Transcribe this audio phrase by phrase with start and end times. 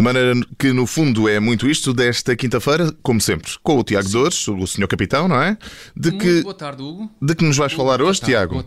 [0.00, 4.08] De maneira que, no fundo, é muito isto desta quinta-feira, como sempre, com o Tiago
[4.08, 5.58] Dores, o senhor capitão, não é?
[5.94, 7.10] De Muito que, boa tarde, Hugo.
[7.20, 8.52] de que nos vais falar Boa hoje, tarde, Tiago?
[8.54, 8.66] boa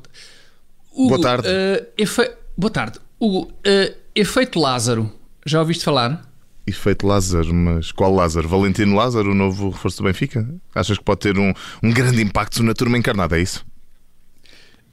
[0.91, 1.47] Hugo, Boa tarde.
[1.49, 2.99] eh, efe- Boa tarde.
[3.19, 5.11] Hugo, eh, efeito Lázaro.
[5.43, 6.23] Já ouviste falar?
[6.67, 8.47] Efeito Lázaro, mas qual Lázaro?
[8.47, 10.47] Valentino Lázaro, o novo reforço do Benfica?
[10.75, 13.65] Achas que pode ter um, um grande impacto na turma encarnada, é isso?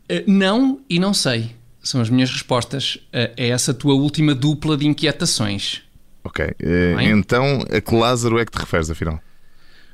[0.08, 1.54] Eh, não e não sei.
[1.82, 5.82] São as minhas respostas a essa tua última dupla de inquietações.
[6.24, 6.54] Ok.
[6.96, 7.10] Bem.
[7.10, 9.18] então, a que Lázaro é que te referes, afinal?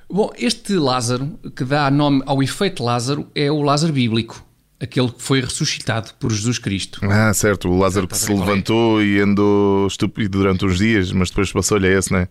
[0.09, 4.45] Bom, este Lázaro, que dá nome ao efeito Lázaro, é o Lázaro bíblico.
[4.79, 7.01] Aquele que foi ressuscitado por Jesus Cristo.
[7.03, 8.35] Ah, certo, o Lázaro que se é?
[8.37, 12.29] levantou e andou estúpido durante uns dias, mas depois passou-lhe a esse, não é?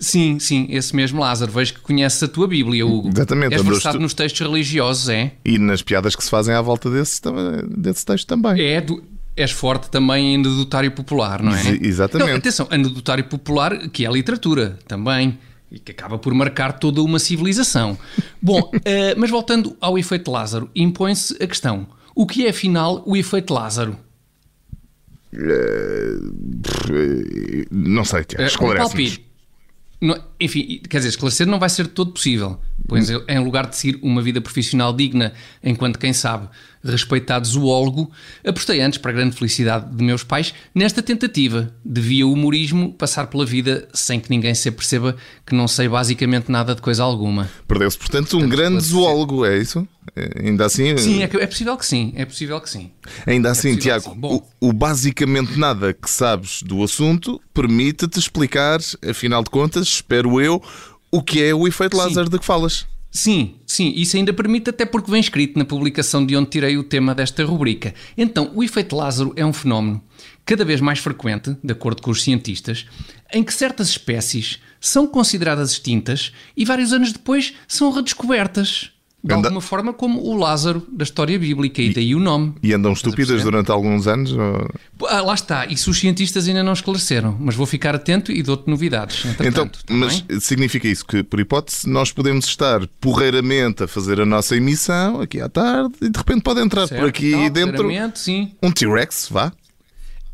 [0.00, 1.52] Sim, sim, esse mesmo Lázaro.
[1.52, 3.10] Vejo que conheces a tua Bíblia, Hugo.
[3.10, 5.32] Exatamente, És andou versado nos textos religiosos, é?
[5.44, 7.20] E nas piadas que se fazem à volta desse,
[7.68, 8.60] desse texto também.
[8.60, 9.04] É, do-
[9.36, 11.68] és forte também em anedotário popular, não é?
[11.70, 12.30] Ex- exatamente.
[12.30, 15.38] Não, atenção, anedotário popular, que é literatura também,
[15.72, 17.98] e que acaba por marcar toda uma civilização.
[18.40, 23.16] Bom, eh, mas voltando ao efeito Lázaro, impõe-se a questão: o que é afinal o
[23.16, 23.98] efeito Lázaro?
[25.32, 26.18] Eh,
[27.70, 28.92] Não sei, Tiago, um esclarece-nos.
[28.92, 29.24] palpite.
[30.00, 33.98] Não- enfim, quer dizer, esclarecer não vai ser todo possível, pois em lugar de seguir
[34.02, 35.32] uma vida profissional digna,
[35.62, 36.48] enquanto quem sabe,
[36.84, 38.10] respeitado zoólogo,
[38.46, 43.26] apostei antes, para a grande felicidade de meus pais, nesta tentativa de, via humorismo, passar
[43.28, 47.48] pela vida sem que ninguém se aperceba que não sei basicamente nada de coisa alguma.
[47.66, 48.90] Perdeu-se, portanto, um grande esclarecer.
[48.90, 49.88] zoólogo, é isso?
[50.14, 52.90] Eh, Ainda assim, Sim, é, é possível que sim, é possível que sim.
[53.26, 54.20] ainda assim possível Tiago, sim.
[54.20, 54.46] Bom.
[54.60, 60.62] o, o basicamente nada que sabes do assunto permite-te explicar, afinal de contas, espero eu,
[61.14, 62.86] o que é o efeito Lázaro de que falas.
[63.08, 66.82] Sim, sim, isso ainda permite, até porque vem escrito na publicação de onde tirei o
[66.82, 67.94] tema desta rubrica.
[68.18, 70.02] Então, o efeito Lázaro é um fenómeno
[70.44, 72.86] cada vez mais frequente, de acordo com os cientistas,
[73.32, 78.90] em que certas espécies são consideradas extintas e vários anos depois são redescobertas.
[79.26, 82.52] De Anda- alguma forma, como o Lázaro da história bíblica, e daí o nome.
[82.62, 84.32] E andam estúpidas durante alguns anos?
[84.32, 84.68] ou-
[85.08, 88.68] Ah, lá está, isso os cientistas ainda não esclareceram, mas vou ficar atento e dou-te
[88.68, 89.24] novidades.
[89.40, 94.26] Então, tá mas significa isso que, por hipótese, nós podemos estar porreiramente a fazer a
[94.26, 97.88] nossa emissão aqui à tarde e de repente pode entrar por Certo, aqui tal, dentro
[98.14, 98.52] sim.
[98.62, 99.50] um T-Rex, vá.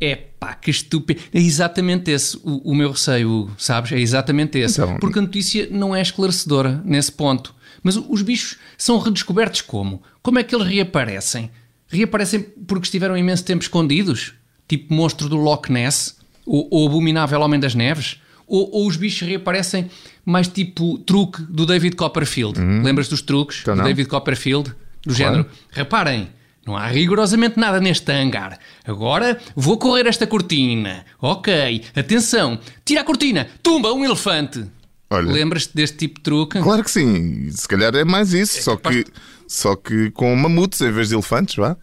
[0.03, 1.21] É pá, que estúpido.
[1.31, 3.91] É exatamente esse o, o meu receio, Hugo, sabes?
[3.91, 4.81] É exatamente esse.
[4.81, 7.53] Então- Porque a notícia não é esclarecedora nesse ponto.
[7.83, 10.01] Mas os bichos são redescobertos como?
[10.23, 11.51] Como é que eles reaparecem?
[11.87, 14.33] Reaparecem porque estiveram imenso tempo escondidos?
[14.67, 16.15] Tipo monstro do Loch Ness?
[16.45, 18.17] Ou o abominável Homem das Neves?
[18.47, 19.89] Ou, ou os bichos reaparecem
[20.25, 22.59] mais tipo truque do David Copperfield?
[22.83, 23.83] Lembras dos truques Então do.
[23.83, 24.69] David Copperfield?
[25.03, 25.15] Do Claro.
[25.15, 26.29] género, reparem,
[26.65, 28.59] não há rigorosamente nada neste hangar.
[28.85, 31.05] Agora vou correr esta cortina.
[31.19, 34.65] Ok, atenção, tira a cortina, tumba um elefante.
[35.09, 35.31] Olha.
[35.31, 36.59] Lembras-te deste tipo de truque?
[36.59, 39.05] Claro que sim, se calhar é mais isso, só que,
[39.47, 41.75] só que com mamutes em vez de elefantes, vá.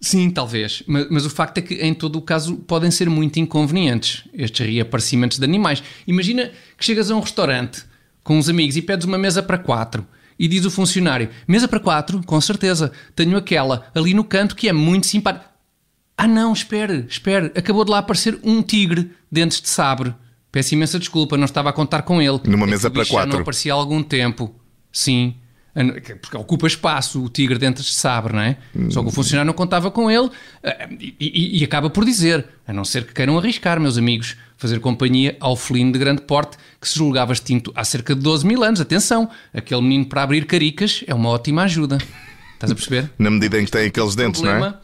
[0.00, 0.82] Sim, talvez.
[0.86, 4.66] Mas, mas o facto é que, em todo o caso, podem ser muito inconvenientes estes
[4.66, 5.82] reaparecimentos de animais.
[6.06, 7.84] Imagina que chegas a um restaurante
[8.24, 10.04] com uns amigos e pedes uma mesa para quatro.
[10.42, 12.20] E diz o funcionário: Mesa para quatro?
[12.26, 12.90] Com certeza.
[13.14, 15.46] Tenho aquela ali no canto que é muito simpática.
[16.18, 17.52] Ah, não, espere, espere.
[17.54, 20.12] Acabou de lá aparecer um tigre, dentes de sabre.
[20.50, 22.40] Peço imensa desculpa, não estava a contar com ele.
[22.44, 23.32] Numa É mesa para bicho já quatro.
[23.34, 24.52] não aparecia há algum tempo.
[24.90, 25.36] Sim.
[26.20, 28.58] Porque ocupa espaço o tigre dentes de sabre, não é?
[28.90, 30.28] Só que o funcionário não contava com ele
[30.62, 34.36] eh, e, e- e acaba por dizer, a não ser que queiram arriscar, meus amigos,
[34.58, 38.46] fazer companhia ao felino de grande porte que se julgava extinto há cerca de 12
[38.46, 38.80] mil anos.
[38.82, 41.96] Atenção, aquele menino para abrir caricas é uma ótima ajuda.
[42.54, 43.10] Estás a perceber?
[43.18, 44.52] Na medida em que tem aqueles dentes, não é?
[44.58, 44.80] problema.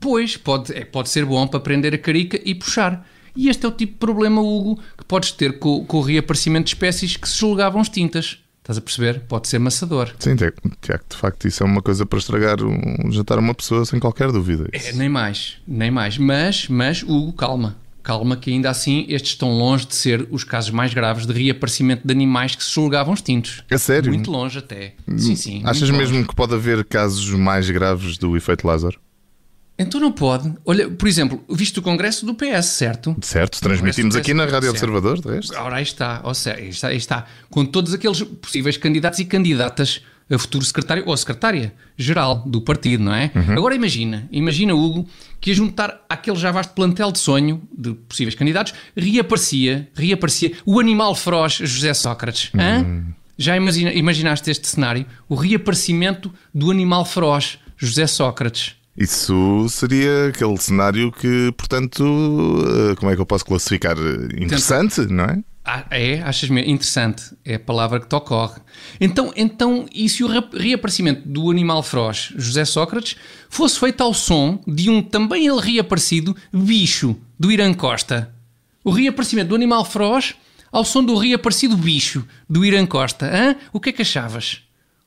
[0.00, 3.06] Pois, pode, é, pode ser bom para prender a carica e puxar.
[3.36, 6.64] E este é o tipo de problema, Hugo, que podes ter com, com o reaparecimento
[6.64, 8.38] de espécies que se julgavam extintas.
[8.68, 9.20] Estás a perceber?
[9.20, 10.10] Pode ser maçador.
[10.18, 10.56] Sim, Tiago,
[11.08, 14.30] de facto, isso é uma coisa para estragar um jantar a uma pessoa sem qualquer
[14.30, 14.68] dúvida.
[14.74, 16.18] É, nem mais, nem mais.
[16.18, 17.76] Mas, mas, Hugo, calma.
[18.02, 22.06] Calma que ainda assim estes estão longe de ser os casos mais graves de reaparecimento
[22.06, 23.64] de animais que se julgavam extintos.
[23.70, 24.12] É sério?
[24.12, 24.92] Muito longe até.
[25.16, 25.62] Sim, sim.
[25.64, 26.02] Achas longe.
[26.02, 29.00] mesmo que pode haver casos mais graves do efeito Lázaro?
[29.78, 30.52] Então não pode.
[30.64, 33.16] Olha, por exemplo, viste o congresso do PS, certo?
[33.20, 34.84] Certo, transmitimos aqui na Rádio certo.
[34.84, 35.54] Observador, de resto.
[35.56, 39.24] Ora, aí está, ou seja, aí está, aí está, com todos aqueles possíveis candidatos e
[39.24, 43.30] candidatas a futuro secretário ou secretária geral do partido, não é?
[43.56, 45.06] Agora imagina, imagina Hugo,
[45.40, 50.78] que a juntar aquele já vasto plantel de sonho de possíveis candidatos, reaparecia, reaparecia o
[50.78, 52.50] animal feroz José Sócrates.
[52.54, 53.04] Hã?
[53.38, 55.06] Já imagina, imaginaste este cenário?
[55.28, 58.77] O reaparecimento do animal feroz José Sócrates.
[58.98, 63.96] Isso seria aquele cenário que, portanto, eh, como é que eu posso classificar?
[64.36, 65.38] Interessante, não é?
[65.64, 66.20] Ah, é?
[66.22, 66.70] Achas mesmo?
[66.70, 67.36] Interessante.
[67.44, 68.60] É a palavra que te ocorre.
[69.00, 73.16] Então, então, e se o reaparecimento do animal feroz, José Sócrates,
[73.48, 78.34] fosse feito ao som de um também ele reaparecido bicho do Irã Costa?
[78.82, 80.34] O reaparecimento do animal feroz
[80.72, 83.26] ao som do reaparecido bicho do Irã Costa.
[83.26, 83.54] Hã?
[83.72, 84.62] O que é que achavas?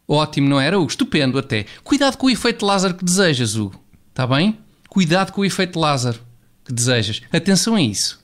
[0.07, 0.89] Ótimo, não era, Hugo?
[0.89, 1.65] Estupendo até.
[1.83, 3.81] Cuidado com o efeito Lázaro que desejas, Hugo.
[4.09, 4.59] Está bem?
[4.89, 6.19] Cuidado com o efeito Lázaro
[6.65, 7.21] que desejas.
[7.31, 8.20] Atenção a isso.